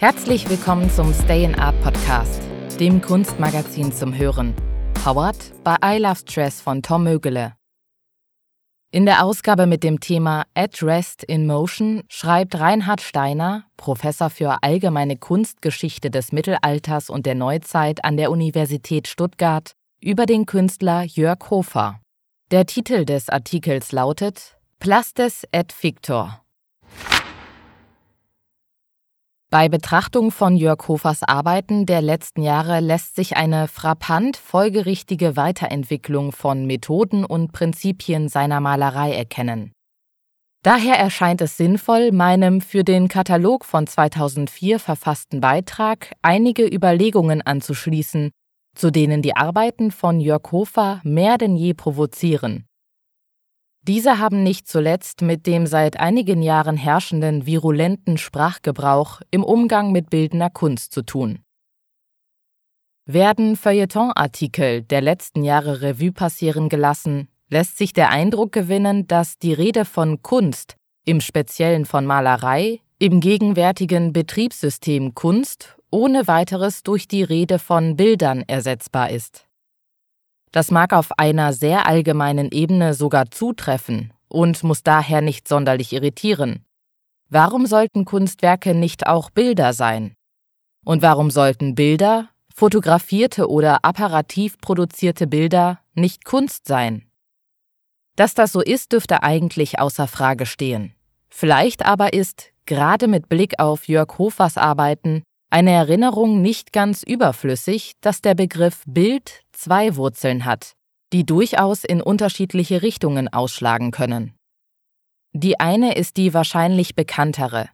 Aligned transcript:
Herzlich 0.00 0.48
willkommen 0.48 0.88
zum 0.92 1.12
Stay 1.12 1.42
in 1.42 1.56
Art 1.56 1.74
Podcast, 1.82 2.40
dem 2.78 3.02
Kunstmagazin 3.02 3.90
zum 3.90 4.16
Hören. 4.16 4.54
Powered 4.94 5.52
bei 5.64 5.74
I 5.82 5.98
Love 5.98 6.20
Stress 6.20 6.60
von 6.60 6.82
Tom 6.82 7.02
Mögele. 7.02 7.56
In 8.92 9.06
der 9.06 9.24
Ausgabe 9.24 9.66
mit 9.66 9.82
dem 9.82 9.98
Thema 9.98 10.44
At 10.54 10.84
Rest 10.84 11.24
in 11.24 11.48
Motion 11.48 12.04
schreibt 12.08 12.60
Reinhard 12.60 13.00
Steiner, 13.00 13.64
Professor 13.76 14.30
für 14.30 14.62
allgemeine 14.62 15.16
Kunstgeschichte 15.16 16.12
des 16.12 16.30
Mittelalters 16.30 17.10
und 17.10 17.26
der 17.26 17.34
Neuzeit 17.34 18.04
an 18.04 18.16
der 18.16 18.30
Universität 18.30 19.08
Stuttgart, 19.08 19.72
über 20.00 20.26
den 20.26 20.46
Künstler 20.46 21.02
Jörg 21.02 21.50
Hofer. 21.50 21.98
Der 22.52 22.66
Titel 22.66 23.04
des 23.04 23.28
Artikels 23.28 23.90
lautet 23.90 24.58
Plastes 24.78 25.42
et 25.50 25.72
Fictor. 25.72 26.40
Bei 29.50 29.70
Betrachtung 29.70 30.30
von 30.30 30.58
Jörg 30.58 30.88
Hofers 30.88 31.22
Arbeiten 31.22 31.86
der 31.86 32.02
letzten 32.02 32.42
Jahre 32.42 32.80
lässt 32.80 33.16
sich 33.16 33.38
eine 33.38 33.66
frappant 33.66 34.36
folgerichtige 34.36 35.36
Weiterentwicklung 35.36 36.32
von 36.32 36.66
Methoden 36.66 37.24
und 37.24 37.52
Prinzipien 37.52 38.28
seiner 38.28 38.60
Malerei 38.60 39.14
erkennen. 39.14 39.72
Daher 40.62 40.98
erscheint 40.98 41.40
es 41.40 41.56
sinnvoll, 41.56 42.12
meinem 42.12 42.60
für 42.60 42.84
den 42.84 43.08
Katalog 43.08 43.64
von 43.64 43.86
2004 43.86 44.78
verfassten 44.78 45.40
Beitrag 45.40 46.12
einige 46.20 46.66
Überlegungen 46.66 47.40
anzuschließen, 47.40 48.30
zu 48.74 48.90
denen 48.90 49.22
die 49.22 49.34
Arbeiten 49.34 49.92
von 49.92 50.20
Jörg 50.20 50.52
Hofer 50.52 51.00
mehr 51.04 51.38
denn 51.38 51.56
je 51.56 51.72
provozieren. 51.72 52.66
Diese 53.88 54.18
haben 54.18 54.42
nicht 54.42 54.68
zuletzt 54.68 55.22
mit 55.22 55.46
dem 55.46 55.66
seit 55.66 55.98
einigen 55.98 56.42
Jahren 56.42 56.76
herrschenden 56.76 57.46
virulenten 57.46 58.18
Sprachgebrauch 58.18 59.22
im 59.30 59.42
Umgang 59.42 59.92
mit 59.92 60.10
bildender 60.10 60.50
Kunst 60.50 60.92
zu 60.92 61.00
tun. 61.00 61.38
Werden 63.06 63.56
Feuilleton-Artikel 63.56 64.82
der 64.82 65.00
letzten 65.00 65.42
Jahre 65.42 65.80
Revue 65.80 66.12
passieren 66.12 66.68
gelassen, 66.68 67.28
lässt 67.48 67.78
sich 67.78 67.94
der 67.94 68.10
Eindruck 68.10 68.52
gewinnen, 68.52 69.06
dass 69.06 69.38
die 69.38 69.54
Rede 69.54 69.86
von 69.86 70.20
Kunst, 70.20 70.76
im 71.06 71.22
Speziellen 71.22 71.86
von 71.86 72.04
Malerei, 72.04 72.80
im 72.98 73.20
gegenwärtigen 73.20 74.12
Betriebssystem 74.12 75.14
Kunst 75.14 75.78
ohne 75.90 76.26
weiteres 76.26 76.82
durch 76.82 77.08
die 77.08 77.22
Rede 77.22 77.58
von 77.58 77.96
Bildern 77.96 78.44
ersetzbar 78.46 79.08
ist. 79.08 79.47
Das 80.52 80.70
mag 80.70 80.92
auf 80.92 81.18
einer 81.18 81.52
sehr 81.52 81.86
allgemeinen 81.86 82.50
Ebene 82.50 82.94
sogar 82.94 83.30
zutreffen 83.30 84.12
und 84.28 84.62
muss 84.62 84.82
daher 84.82 85.20
nicht 85.20 85.48
sonderlich 85.48 85.92
irritieren. 85.92 86.64
Warum 87.28 87.66
sollten 87.66 88.04
Kunstwerke 88.04 88.74
nicht 88.74 89.06
auch 89.06 89.30
Bilder 89.30 89.72
sein? 89.72 90.14
Und 90.84 91.02
warum 91.02 91.30
sollten 91.30 91.74
Bilder, 91.74 92.30
fotografierte 92.54 93.48
oder 93.48 93.84
apparativ 93.84 94.58
produzierte 94.58 95.26
Bilder, 95.26 95.80
nicht 95.94 96.24
Kunst 96.24 96.66
sein? 96.66 97.04
Dass 98.16 98.34
das 98.34 98.52
so 98.52 98.60
ist, 98.60 98.92
dürfte 98.92 99.22
eigentlich 99.22 99.78
außer 99.78 100.08
Frage 100.08 100.46
stehen. 100.46 100.94
Vielleicht 101.28 101.84
aber 101.84 102.14
ist, 102.14 102.52
gerade 102.64 103.06
mit 103.06 103.28
Blick 103.28 103.60
auf 103.60 103.86
Jörg 103.86 104.18
Hofers 104.18 104.56
Arbeiten, 104.56 105.22
eine 105.50 105.72
Erinnerung 105.72 106.42
nicht 106.42 106.72
ganz 106.72 107.02
überflüssig, 107.02 107.92
dass 108.00 108.20
der 108.20 108.34
Begriff 108.34 108.82
Bild 108.86 109.42
zwei 109.52 109.96
Wurzeln 109.96 110.44
hat, 110.44 110.72
die 111.12 111.24
durchaus 111.24 111.84
in 111.84 112.02
unterschiedliche 112.02 112.82
Richtungen 112.82 113.28
ausschlagen 113.28 113.90
können. 113.90 114.34
Die 115.32 115.60
eine 115.60 115.94
ist 115.94 116.16
die 116.16 116.34
wahrscheinlich 116.34 116.94
bekanntere, 116.94 117.68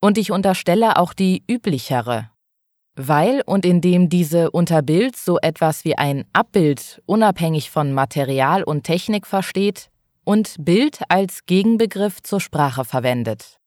und 0.00 0.18
ich 0.18 0.32
unterstelle 0.32 0.96
auch 0.96 1.12
die 1.12 1.44
üblichere, 1.48 2.30
weil 2.96 3.42
und 3.46 3.64
indem 3.64 4.08
diese 4.08 4.50
unter 4.50 4.82
Bild 4.82 5.16
so 5.16 5.38
etwas 5.38 5.84
wie 5.84 5.96
ein 5.96 6.24
Abbild 6.32 7.02
unabhängig 7.06 7.70
von 7.70 7.92
Material 7.92 8.62
und 8.64 8.84
Technik 8.84 9.26
versteht 9.26 9.90
und 10.24 10.56
Bild 10.58 11.00
als 11.08 11.46
Gegenbegriff 11.46 12.22
zur 12.22 12.40
Sprache 12.40 12.84
verwendet. 12.84 13.61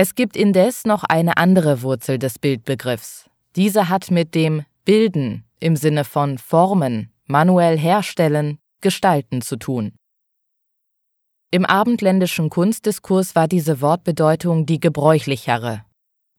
Es 0.00 0.14
gibt 0.14 0.36
indes 0.36 0.84
noch 0.84 1.02
eine 1.02 1.38
andere 1.38 1.82
Wurzel 1.82 2.20
des 2.20 2.38
Bildbegriffs. 2.38 3.28
Diese 3.56 3.88
hat 3.88 4.12
mit 4.12 4.36
dem 4.36 4.64
Bilden 4.84 5.44
im 5.58 5.74
Sinne 5.74 6.04
von 6.04 6.38
Formen, 6.38 7.12
manuell 7.26 7.76
herstellen, 7.76 8.58
gestalten 8.80 9.42
zu 9.42 9.56
tun. 9.56 9.96
Im 11.50 11.66
abendländischen 11.66 12.48
Kunstdiskurs 12.48 13.34
war 13.34 13.48
diese 13.48 13.80
Wortbedeutung 13.80 14.66
die 14.66 14.78
gebräuchlichere. 14.78 15.84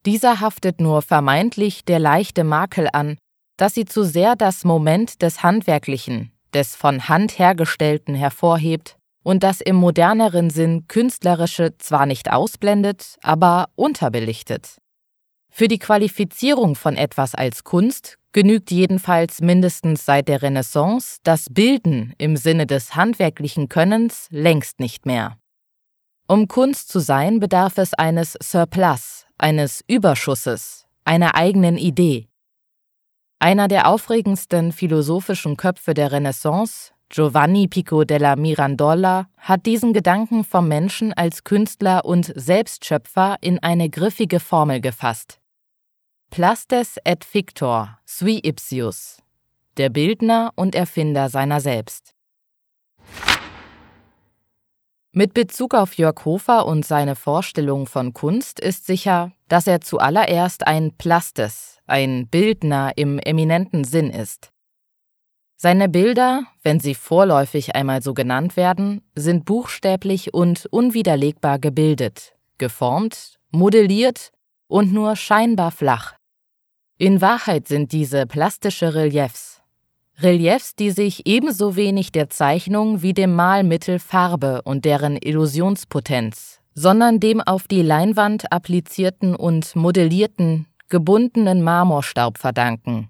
Dieser 0.05 0.39
haftet 0.39 0.79
nur 0.79 1.01
vermeintlich 1.01 1.83
der 1.83 1.99
leichte 1.99 2.45
Makel 2.45 2.87
an, 2.93 3.17
dass 3.57 3.73
sie 3.73 3.83
zu 3.83 4.05
sehr 4.05 4.37
das 4.37 4.63
Moment 4.63 5.21
des 5.21 5.43
Handwerklichen, 5.43 6.31
des 6.53 6.77
von 6.77 7.09
Hand 7.09 7.37
hergestellten 7.37 8.15
hervorhebt 8.15 8.98
und 9.29 9.43
das 9.43 9.61
im 9.61 9.75
moderneren 9.75 10.49
Sinn 10.49 10.87
künstlerische 10.87 11.77
zwar 11.77 12.07
nicht 12.07 12.31
ausblendet, 12.31 13.15
aber 13.21 13.69
unterbelichtet. 13.75 14.79
Für 15.51 15.67
die 15.67 15.77
Qualifizierung 15.77 16.73
von 16.73 16.97
etwas 16.97 17.35
als 17.35 17.63
Kunst 17.63 18.17
genügt 18.31 18.71
jedenfalls 18.71 19.39
mindestens 19.39 20.03
seit 20.03 20.29
der 20.29 20.41
Renaissance 20.41 21.19
das 21.21 21.45
Bilden 21.51 22.15
im 22.17 22.37
Sinne 22.37 22.65
des 22.65 22.95
handwerklichen 22.95 23.69
Könnens 23.69 24.25
längst 24.31 24.79
nicht 24.79 25.05
mehr. 25.05 25.37
Um 26.27 26.47
Kunst 26.47 26.89
zu 26.89 26.97
sein, 26.97 27.39
bedarf 27.39 27.77
es 27.77 27.93
eines 27.93 28.35
Surplus, 28.41 29.27
eines 29.37 29.83
Überschusses, 29.87 30.87
einer 31.05 31.35
eigenen 31.35 31.77
Idee. 31.77 32.29
Einer 33.37 33.67
der 33.67 33.89
aufregendsten 33.89 34.71
philosophischen 34.71 35.55
Köpfe 35.55 35.93
der 35.93 36.11
Renaissance, 36.11 36.93
Giovanni 37.09 37.67
Pico 37.67 38.03
della 38.03 38.35
Mirandola 38.35 39.29
hat 39.37 39.65
diesen 39.65 39.93
Gedanken 39.93 40.43
vom 40.43 40.67
Menschen 40.67 41.11
als 41.11 41.43
Künstler 41.43 42.05
und 42.05 42.31
Selbstschöpfer 42.35 43.37
in 43.41 43.57
eine 43.59 43.89
griffige 43.89 44.39
Formel 44.39 44.79
gefasst. 44.79 45.39
Plastes 46.29 46.97
et 47.03 47.25
fictor, 47.25 47.97
sui 48.05 48.39
ipsius, 48.43 49.23
der 49.77 49.89
Bildner 49.89 50.51
und 50.55 50.75
Erfinder 50.75 51.29
seiner 51.29 51.59
selbst. 51.61 52.13
Mit 55.11 55.33
Bezug 55.33 55.73
auf 55.73 55.95
Jörg 55.95 56.23
Hofer 56.23 56.67
und 56.67 56.85
seine 56.85 57.15
Vorstellung 57.15 57.87
von 57.87 58.13
Kunst 58.13 58.59
ist 58.59 58.85
sicher, 58.85 59.31
dass 59.47 59.65
er 59.65 59.81
zuallererst 59.81 60.67
ein 60.67 60.95
Plastes, 60.95 61.79
ein 61.87 62.27
Bildner 62.27 62.91
im 62.95 63.17
eminenten 63.17 63.83
Sinn 63.83 64.11
ist. 64.11 64.51
Seine 65.61 65.89
Bilder, 65.89 66.43
wenn 66.63 66.79
sie 66.79 66.95
vorläufig 66.95 67.75
einmal 67.75 68.01
so 68.01 68.13
genannt 68.13 68.55
werden, 68.55 69.01
sind 69.13 69.43
buchstäblich 69.43 70.33
und 70.33 70.67
unwiderlegbar 70.67 71.59
gebildet, 71.59 72.33
geformt, 72.57 73.37
modelliert 73.51 74.31
und 74.69 74.93
nur 74.93 75.17
scheinbar 75.17 75.71
flach. 75.71 76.13
In 76.97 77.19
Wahrheit 77.19 77.67
sind 77.67 77.91
diese 77.91 78.25
plastische 78.25 78.95
Reliefs. 78.95 79.61
Reliefs, 80.21 80.75
die 80.75 80.91
sich 80.91 81.27
ebenso 81.27 81.75
wenig 81.75 82.13
der 82.13 82.29
Zeichnung 82.29 83.01
wie 83.01 83.13
dem 83.13 83.35
Malmittel 83.35 83.99
Farbe 83.99 84.61
und 84.61 84.85
deren 84.85 85.17
Illusionspotenz, 85.17 86.61
sondern 86.73 87.19
dem 87.19 87.41
auf 87.41 87.67
die 87.67 87.81
Leinwand 87.81 88.49
applizierten 88.53 89.35
und 89.35 89.75
modellierten, 89.75 90.67
gebundenen 90.87 91.61
Marmorstaub 91.63 92.37
verdanken. 92.37 93.09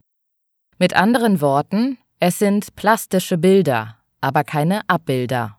Mit 0.79 0.95
anderen 0.95 1.41
Worten, 1.41 1.99
es 2.19 2.39
sind 2.39 2.75
plastische 2.75 3.37
Bilder, 3.37 3.95
aber 4.19 4.43
keine 4.43 4.81
Abbilder. 4.87 5.57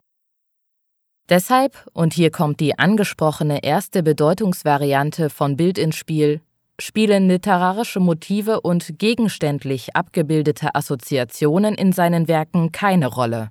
Deshalb, 1.31 1.87
und 1.93 2.13
hier 2.13 2.31
kommt 2.31 2.61
die 2.61 2.79
angesprochene 2.79 3.63
erste 3.63 4.03
Bedeutungsvariante 4.03 5.31
von 5.31 5.57
Bild 5.57 5.79
ins 5.79 5.97
Spiel, 5.97 6.43
spielen 6.79 7.29
literarische 7.29 8.01
Motive 8.01 8.61
und 8.61 8.99
gegenständlich 8.99 9.95
abgebildete 9.97 10.75
Assoziationen 10.75 11.75
in 11.75 11.93
seinen 11.93 12.29
Werken 12.29 12.73
keine 12.73 13.07
Rolle. 13.07 13.51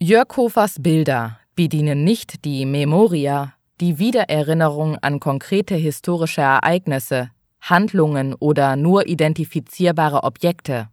Jörg 0.00 0.36
Hofers 0.36 0.76
Bilder 0.80 1.40
bedienen 1.56 2.04
nicht 2.04 2.44
die 2.44 2.64
Memoria, 2.64 3.54
die 3.80 3.98
Wiedererinnerung 3.98 4.96
an 4.98 5.20
konkrete 5.20 5.74
historische 5.74 6.40
Ereignisse, 6.42 7.30
Handlungen 7.60 8.34
oder 8.34 8.76
nur 8.76 9.08
identifizierbare 9.08 10.22
Objekte. 10.22 10.88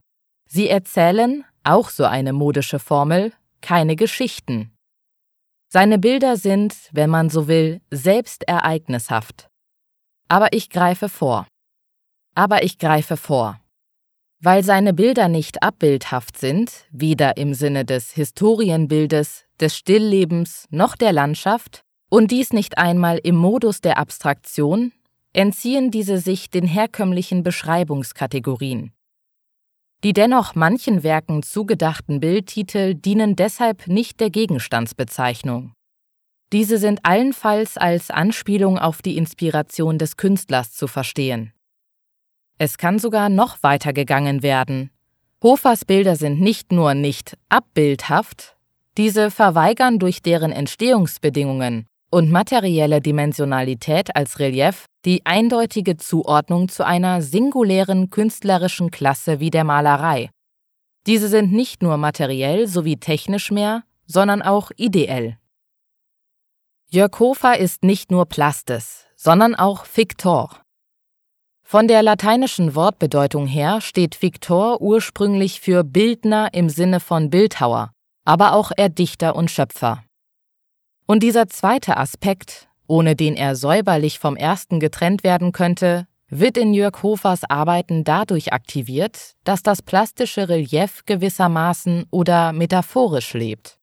Sie 0.56 0.70
erzählen, 0.70 1.44
auch 1.66 1.90
so 1.90 2.06
eine 2.06 2.32
modische 2.32 2.80
Formel, 2.80 3.34
keine 3.60 3.98
Geschichten. 3.98 4.72
Seine 5.68 6.00
Bilder 6.00 6.38
sind, 6.38 6.74
wenn 6.94 7.10
man 7.10 7.30
so 7.30 7.50
will, 7.50 7.82
selbst 7.92 8.48
ereignishaft. 8.48 9.50
Aber 10.30 10.54
ich 10.54 10.70
greife 10.70 11.10
vor. 11.10 11.46
Aber 12.36 12.64
ich 12.64 12.78
greife 12.80 13.18
vor. 13.18 13.60
Weil 14.40 14.64
seine 14.64 14.94
Bilder 14.94 15.28
nicht 15.28 15.62
abbildhaft 15.62 16.38
sind, 16.38 16.86
weder 16.90 17.36
im 17.36 17.54
Sinne 17.54 17.84
des 17.84 18.12
Historienbildes, 18.12 19.44
des 19.60 19.76
Stilllebens 19.76 20.68
noch 20.70 20.96
der 20.96 21.12
Landschaft, 21.12 21.82
und 22.10 22.32
dies 22.32 22.54
nicht 22.54 22.78
einmal 22.78 23.18
im 23.18 23.36
Modus 23.36 23.82
der 23.82 23.98
Abstraktion, 23.98 24.94
entziehen 25.34 25.92
diese 25.92 26.18
sich 26.18 26.50
den 26.50 26.66
herkömmlichen 26.66 27.44
Beschreibungskategorien. 27.44 28.94
Die 30.06 30.14
dennoch 30.14 30.54
manchen 30.54 31.02
Werken 31.02 31.42
zugedachten 31.42 32.20
Bildtitel 32.20 32.94
dienen 32.94 33.36
deshalb 33.36 33.88
nicht 33.88 34.20
der 34.20 34.30
Gegenstandsbezeichnung. 34.30 35.74
Diese 36.54 36.78
sind 36.78 37.00
allenfalls 37.02 37.76
als 37.76 38.12
Anspielung 38.12 38.78
auf 38.78 39.02
die 39.02 39.18
Inspiration 39.18 39.98
des 39.98 40.16
Künstlers 40.16 40.74
zu 40.74 40.86
verstehen. 40.86 41.54
Es 42.60 42.78
kann 42.78 43.00
sogar 43.00 43.30
noch 43.30 43.64
weiter 43.64 43.94
gegangen 43.94 44.44
werden. 44.44 44.92
Hofers 45.42 45.86
Bilder 45.86 46.16
sind 46.16 46.40
nicht 46.40 46.72
nur 46.72 46.94
nicht 46.94 47.36
abbildhaft, 47.50 48.58
diese 49.00 49.32
verweigern 49.32 49.98
durch 49.98 50.22
deren 50.22 50.52
Entstehungsbedingungen 50.52 51.88
und 52.16 52.32
materielle 52.32 53.02
Dimensionalität 53.02 54.16
als 54.16 54.40
Relief 54.40 54.86
die 55.04 55.26
eindeutige 55.26 55.98
Zuordnung 55.98 56.70
zu 56.70 56.86
einer 56.86 57.22
singulären 57.22 58.10
künstlerischen 58.10 58.90
Klasse 58.90 59.42
wie 59.42 59.50
der 59.50 59.66
Malerei. 59.66 60.30
Diese 61.08 61.28
sind 61.28 61.52
nicht 61.52 61.84
nur 61.84 61.98
materiell 61.98 62.68
sowie 62.68 62.96
technisch 62.96 63.52
mehr, 63.52 63.84
sondern 64.06 64.42
auch 64.42 64.72
ideell. 64.78 65.38
Jörg 66.90 67.20
Hofer 67.20 67.60
ist 67.60 67.84
nicht 67.84 68.12
nur 68.12 68.28
Plastis, 68.28 69.08
sondern 69.18 69.54
auch 69.54 69.84
Fictor. 69.86 70.62
Von 71.64 71.90
der 71.90 72.02
lateinischen 72.02 72.76
Wortbedeutung 72.76 73.46
her 73.46 73.82
steht 73.82 74.22
Victor 74.22 74.80
ursprünglich 74.80 75.60
für 75.60 75.84
Bildner 75.84 76.54
im 76.54 76.70
Sinne 76.70 77.02
von 77.02 77.30
Bildhauer, 77.30 77.92
aber 78.24 78.54
auch 78.54 78.72
Erdichter 78.78 79.36
und 79.36 79.52
Schöpfer. 79.52 80.05
Und 81.06 81.22
dieser 81.22 81.48
zweite 81.48 81.98
Aspekt, 81.98 82.68
ohne 82.88 83.16
den 83.16 83.36
er 83.36 83.56
säuberlich 83.56 84.20
vom 84.20 84.36
ersten 84.36 84.80
getrennt 84.80 85.24
werden 85.24 85.52
könnte, 85.52 86.08
wird 86.28 86.58
in 86.58 86.74
Jörg 86.74 87.04
Hofers 87.04 87.44
Arbeiten 87.44 88.04
dadurch 88.04 88.52
aktiviert, 88.52 89.36
dass 89.44 89.62
das 89.62 89.82
plastische 89.82 90.50
Relief 90.50 91.06
gewissermaßen 91.06 92.06
oder 92.10 92.52
metaphorisch 92.52 93.34
lebt. 93.34 93.78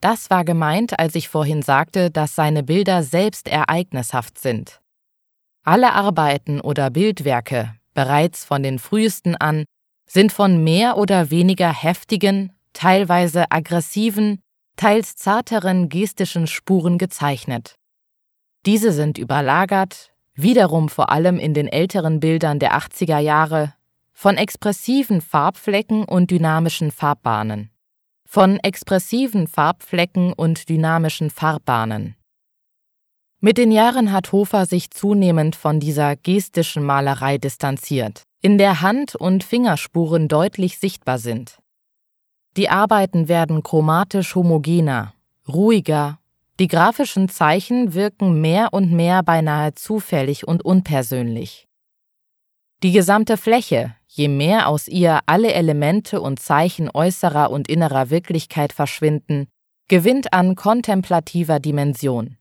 Das 0.00 0.30
war 0.30 0.44
gemeint, 0.44 0.98
als 0.98 1.14
ich 1.14 1.28
vorhin 1.28 1.60
sagte, 1.60 2.10
dass 2.10 2.34
seine 2.34 2.62
Bilder 2.62 3.02
selbst 3.02 3.48
ereignishaft 3.48 4.38
sind. 4.38 4.80
Alle 5.62 5.92
Arbeiten 5.92 6.62
oder 6.62 6.88
Bildwerke, 6.88 7.74
bereits 7.92 8.46
von 8.46 8.62
den 8.62 8.78
frühesten 8.78 9.36
an, 9.36 9.64
sind 10.06 10.32
von 10.32 10.64
mehr 10.64 10.96
oder 10.96 11.30
weniger 11.30 11.70
heftigen, 11.70 12.52
teilweise 12.72 13.50
aggressiven, 13.50 14.40
teils 14.80 15.14
zarteren 15.14 15.90
gestischen 15.90 16.46
Spuren 16.46 16.96
gezeichnet. 16.96 17.74
Diese 18.64 18.92
sind 18.92 19.18
überlagert, 19.18 20.10
wiederum 20.32 20.88
vor 20.88 21.10
allem 21.10 21.38
in 21.38 21.52
den 21.52 21.68
älteren 21.68 22.18
Bildern 22.18 22.58
der 22.58 22.72
80er 22.78 23.18
Jahre, 23.18 23.74
von 24.14 24.38
expressiven 24.38 25.20
Farbflecken 25.20 26.04
und 26.04 26.30
dynamischen 26.30 26.92
Farbbahnen. 26.92 27.68
Von 28.26 28.56
expressiven 28.56 29.48
Farbflecken 29.48 30.32
und 30.32 30.70
dynamischen 30.70 31.28
Farbbahnen. 31.28 32.16
Mit 33.40 33.58
den 33.58 33.72
Jahren 33.72 34.12
hat 34.12 34.32
Hofer 34.32 34.64
sich 34.64 34.90
zunehmend 34.90 35.56
von 35.56 35.78
dieser 35.80 36.16
gestischen 36.16 36.84
Malerei 36.84 37.36
distanziert, 37.36 38.22
in 38.40 38.56
der 38.56 38.80
Hand- 38.80 39.14
und 39.14 39.44
Fingerspuren 39.44 40.28
deutlich 40.28 40.78
sichtbar 40.78 41.18
sind. 41.18 41.59
Die 42.56 42.68
Arbeiten 42.68 43.28
werden 43.28 43.62
chromatisch 43.62 44.34
homogener, 44.34 45.14
ruhiger, 45.48 46.18
die 46.58 46.68
grafischen 46.68 47.28
Zeichen 47.28 47.94
wirken 47.94 48.40
mehr 48.40 48.72
und 48.72 48.92
mehr 48.92 49.22
beinahe 49.22 49.74
zufällig 49.74 50.46
und 50.46 50.64
unpersönlich. 50.64 51.68
Die 52.82 52.92
gesamte 52.92 53.36
Fläche, 53.36 53.94
je 54.08 54.28
mehr 54.28 54.68
aus 54.68 54.88
ihr 54.88 55.20
alle 55.26 55.52
Elemente 55.52 56.20
und 56.20 56.40
Zeichen 56.40 56.90
äußerer 56.92 57.50
und 57.50 57.68
innerer 57.68 58.10
Wirklichkeit 58.10 58.72
verschwinden, 58.72 59.48
gewinnt 59.88 60.32
an 60.32 60.54
kontemplativer 60.54 61.60
Dimension. 61.60 62.36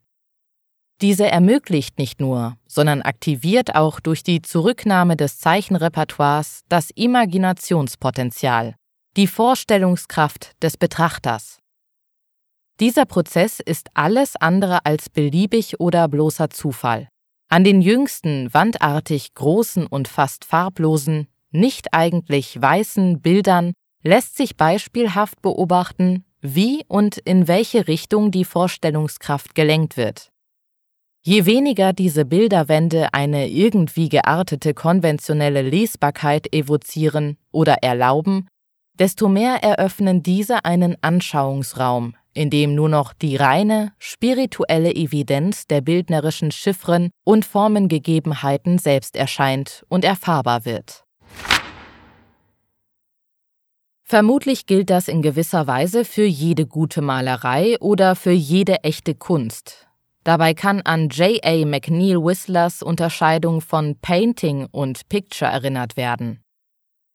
Diese 1.02 1.28
ermöglicht 1.28 1.98
nicht 1.98 2.20
nur, 2.20 2.58
sondern 2.68 3.02
aktiviert 3.02 3.76
auch 3.76 4.00
durch 4.00 4.24
die 4.24 4.42
Zurücknahme 4.42 5.16
des 5.16 5.40
Zeichenrepertoires 5.40 6.62
das 6.68 6.90
Imaginationspotenzial, 6.90 8.76
die 9.18 9.26
Vorstellungskraft 9.26 10.52
des 10.62 10.78
Betrachters. 10.78 11.58
Dieser 12.80 13.06
Prozess 13.06 13.60
ist 13.60 13.90
alles 13.96 14.36
andere 14.36 14.86
als 14.86 15.10
beliebig 15.10 15.80
oder 15.80 16.08
bloßer 16.08 16.52
Zufall. 16.52 17.10
An 17.50 17.64
den 17.64 17.82
jüngsten, 17.82 18.54
wandartig 18.54 19.34
großen 19.34 19.88
und 19.88 20.08
fast 20.08 20.46
farblosen, 20.46 21.28
nicht 21.52 21.94
eigentlich 21.94 22.62
weißen 22.62 23.22
Bildern 23.22 23.74
lässt 24.04 24.38
sich 24.38 24.56
beispielhaft 24.56 25.42
beobachten, 25.42 26.24
wie 26.42 26.86
und 26.88 27.18
in 27.18 27.48
welche 27.48 27.88
Richtung 27.88 28.30
die 28.30 28.46
Vorstellungskraft 28.46 29.56
gelenkt 29.56 29.98
wird. 29.98 30.30
Je 31.22 31.46
weniger 31.46 31.94
diese 31.94 32.24
Bilderwände 32.24 33.14
eine 33.14 33.50
irgendwie 33.50 34.08
geartete 34.08 34.76
konventionelle 34.76 35.64
Lesbarkeit 35.64 36.54
evozieren 36.54 37.38
oder 37.52 37.80
erlauben, 37.82 38.48
desto 39.00 39.30
mehr 39.30 39.64
eröffnen 39.64 40.22
diese 40.22 40.66
einen 40.66 40.96
Anschauungsraum, 41.02 42.16
in 42.34 42.50
dem 42.50 42.76
nur 42.76 42.90
noch 42.90 43.14
die 43.14 43.36
reine, 43.36 43.94
spirituelle 43.98 44.94
Evidenz 44.94 45.66
der 45.66 45.82
bildnerischen 45.82 46.52
Chiffren 46.52 47.10
und 47.24 47.46
Formengegebenheiten 47.46 48.78
selbst 48.78 49.16
erscheint 49.16 49.84
und 49.90 50.06
erfahrbar 50.06 50.66
wird. 50.66 51.06
Vermutlich 54.04 54.66
gilt 54.66 54.90
das 54.90 55.08
in 55.08 55.22
gewisser 55.22 55.68
Weise 55.68 56.04
für 56.04 56.26
jede 56.26 56.66
gute 56.66 57.02
Malerei 57.02 57.78
oder 57.80 58.16
für 58.16 58.32
jede 58.32 58.84
echte 58.84 59.16
Kunst, 59.16 59.90
Dabei 60.24 60.54
kann 60.54 60.82
an 60.82 61.10
J.A. 61.10 61.66
McNeill 61.66 62.24
Whistlers 62.24 62.84
Unterscheidung 62.84 63.62
von 63.62 63.96
Painting 64.00 64.68
und 64.70 65.08
Picture 65.10 65.50
erinnert 65.50 65.96
werden. 65.96 66.44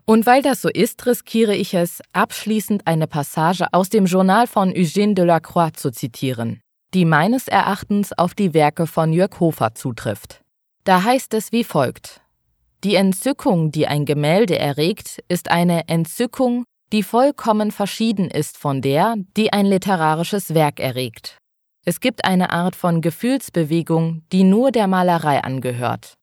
Und 0.07 0.27
weil 0.27 0.43
das 0.43 0.61
so 0.61 0.69
ist, 0.69 1.07
riskiere 1.07 1.55
ich 1.55 1.73
es, 1.75 2.03
abschließend 2.13 2.87
eine 2.87 3.07
Passage 3.07 3.67
aus 3.73 3.89
dem 3.89 4.05
Journal 4.05 4.47
von 4.47 4.71
Eugène 4.71 5.15
Delacroix 5.15 5.73
zu 5.75 5.91
zitieren, 5.91 6.61
die 6.93 7.07
meines 7.07 7.49
Erachtens 7.49 8.13
auf 8.13 8.35
die 8.35 8.53
Werke 8.53 8.87
von 8.87 9.13
Jörg 9.13 9.41
Hofer 9.41 9.75
zutrifft. 9.75 10.43
Da 10.85 11.03
heißt 11.03 11.33
es 11.33 11.53
wie 11.53 11.65
folgt 11.65 12.21
Die 12.85 12.97
Entzückung, 12.97 13.71
die 13.71 13.87
ein 13.87 14.05
Gemälde 14.05 14.59
erregt, 14.59 15.25
ist 15.29 15.51
eine 15.51 15.89
Entzückung, 15.89 16.65
die 16.93 17.03
vollkommen 17.03 17.73
verschieden 17.73 18.31
ist 18.31 18.59
von 18.59 18.83
der, 18.83 19.15
die 19.39 19.55
ein 19.55 19.65
literarisches 19.65 20.53
Werk 20.53 20.81
erregt. 20.81 21.39
Es 21.87 22.01
gibt 22.01 22.25
eine 22.27 22.51
Art 22.51 22.77
von 22.77 23.01
Gefühlsbewegung, 23.01 24.23
die 24.33 24.45
nur 24.45 24.71
der 24.71 24.87
Malerei 24.87 25.43
angehört. 25.43 26.15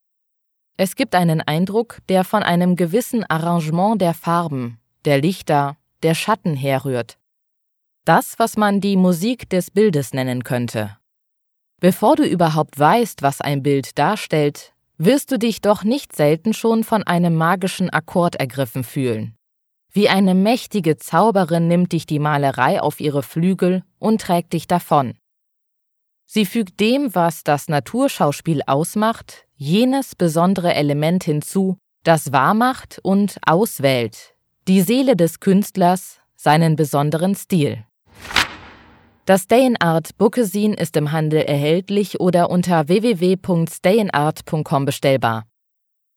Es 0.83 0.95
gibt 0.95 1.13
einen 1.13 1.41
Eindruck, 1.41 1.99
der 2.09 2.23
von 2.23 2.41
einem 2.41 2.75
gewissen 2.75 3.23
Arrangement 3.29 4.01
der 4.01 4.15
Farben, 4.15 4.79
der 5.05 5.21
Lichter, 5.21 5.77
der 6.01 6.15
Schatten 6.15 6.55
herrührt. 6.55 7.19
Das, 8.03 8.39
was 8.39 8.57
man 8.57 8.81
die 8.81 8.97
Musik 8.97 9.47
des 9.47 9.69
Bildes 9.69 10.11
nennen 10.11 10.43
könnte. 10.43 10.97
Bevor 11.79 12.15
du 12.15 12.25
überhaupt 12.25 12.79
weißt, 12.79 13.21
was 13.21 13.41
ein 13.41 13.61
Bild 13.61 13.99
darstellt, 13.99 14.73
wirst 14.97 15.31
du 15.31 15.37
dich 15.37 15.61
doch 15.61 15.83
nicht 15.83 16.15
selten 16.15 16.51
schon 16.51 16.83
von 16.83 17.03
einem 17.03 17.35
magischen 17.35 17.91
Akkord 17.91 18.37
ergriffen 18.37 18.83
fühlen. 18.83 19.35
Wie 19.91 20.09
eine 20.09 20.33
mächtige 20.33 20.97
Zauberin 20.97 21.67
nimmt 21.67 21.91
dich 21.91 22.07
die 22.07 22.17
Malerei 22.17 22.81
auf 22.81 22.99
ihre 22.99 23.21
Flügel 23.21 23.83
und 23.99 24.21
trägt 24.21 24.53
dich 24.53 24.65
davon. 24.65 25.13
Sie 26.33 26.45
fügt 26.45 26.79
dem, 26.79 27.13
was 27.13 27.43
das 27.43 27.67
Naturschauspiel 27.67 28.61
ausmacht, 28.65 29.47
jenes 29.57 30.15
besondere 30.15 30.73
Element 30.73 31.25
hinzu, 31.25 31.77
das 32.05 32.31
wahrmacht 32.31 32.99
und 33.03 33.35
auswählt, 33.45 34.33
die 34.65 34.79
Seele 34.79 35.17
des 35.17 35.41
Künstlers, 35.41 36.21
seinen 36.37 36.77
besonderen 36.77 37.35
Stil. 37.35 37.83
Das 39.25 39.41
Stayinart 39.41 40.17
Bookesin 40.17 40.73
ist 40.73 40.95
im 40.95 41.11
Handel 41.11 41.41
erhältlich 41.41 42.21
oder 42.21 42.49
unter 42.49 42.87
www.stayinart.com 42.87 44.85
bestellbar. 44.85 45.43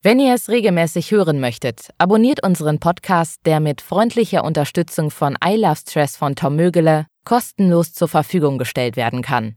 Wenn 0.00 0.21
ihr 0.21 0.35
es 0.35 0.49
regelmäßig 0.49 1.11
hören 1.11 1.40
möchtet, 1.40 1.88
abonniert 1.99 2.40
unseren 2.47 2.78
Podcast, 2.78 3.40
der 3.47 3.59
mit 3.59 3.80
freundlicher 3.80 4.44
Unterstützung 4.44 5.11
von 5.11 5.37
I 5.44 5.56
Love 5.56 5.75
Stress 5.75 6.16
von 6.16 6.37
Tom 6.37 6.54
Mögele 6.54 7.06
kostenlos 7.25 7.94
zur 7.94 8.06
Verfügung 8.06 8.59
gestellt 8.59 8.97
werden 8.97 9.21
kann. 9.21 9.56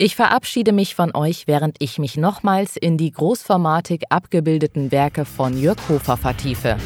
Ich 0.00 0.14
verabschiede 0.14 0.70
mich 0.70 0.94
von 0.94 1.12
euch, 1.12 1.48
während 1.48 1.74
ich 1.80 1.98
mich 1.98 2.16
nochmals 2.16 2.76
in 2.76 2.98
die 2.98 3.10
großformatig 3.10 4.04
abgebildeten 4.10 4.92
Werke 4.92 5.24
von 5.24 5.60
Jörg 5.60 5.76
Hofer 5.88 6.16
vertiefe. 6.16 6.76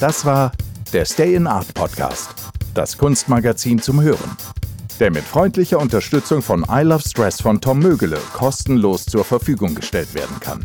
Das 0.00 0.24
war 0.24 0.50
der 0.92 1.04
Stay 1.04 1.36
in 1.36 1.46
Art 1.46 1.72
Podcast, 1.74 2.34
das 2.74 2.98
Kunstmagazin 2.98 3.80
zum 3.80 4.00
Hören. 4.00 4.36
der 4.98 5.12
mit 5.12 5.22
freundlicher 5.22 5.78
Unterstützung 5.78 6.42
von 6.42 6.64
I 6.70 6.82
Love 6.82 7.06
Stress 7.06 7.40
von 7.40 7.60
Tom 7.60 7.78
Mögele 7.78 8.18
kostenlos 8.32 9.04
zur 9.04 9.24
Verfügung 9.24 9.74
gestellt 9.74 10.12
werden 10.14 10.40
kann. 10.40 10.64